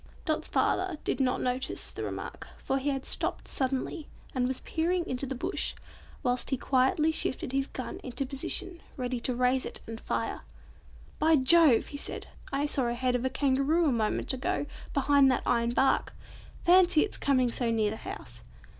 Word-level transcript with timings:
Dot's 0.25 0.47
father 0.47 0.97
did 1.03 1.19
not 1.19 1.41
notice 1.41 1.91
the 1.91 2.03
remark, 2.03 2.47
for 2.57 2.79
he 2.79 2.89
had 2.89 3.05
stopped 3.05 3.47
suddenly, 3.47 4.07
and 4.33 4.47
was 4.47 4.59
peering 4.61 5.05
into 5.05 5.27
the 5.27 5.35
bush 5.35 5.75
whilst 6.23 6.49
he 6.49 6.57
quietly 6.57 7.11
shifted 7.11 7.51
his 7.51 7.67
gun 7.67 7.99
into 7.99 8.25
position, 8.25 8.81
ready 8.97 9.19
to 9.19 9.35
raise 9.35 9.63
it 9.63 9.79
and 9.85 9.99
fire. 10.01 10.41
"By 11.19 11.35
Jove!" 11.35 11.89
he 11.89 11.97
said, 11.97 12.25
"I 12.51 12.65
saw 12.65 12.85
the 12.85 12.95
head 12.95 13.13
of 13.13 13.25
a 13.25 13.29
Kangaroo 13.29 13.85
a 13.89 13.91
moment 13.91 14.33
ago 14.33 14.65
behind 14.91 15.31
that 15.31 15.43
iron 15.45 15.69
bark. 15.69 16.15
Fancy 16.65 17.01
it's 17.01 17.17
coming 17.17 17.51
so 17.51 17.69
near 17.69 17.91
the 17.91 17.97
house. 17.97 18.41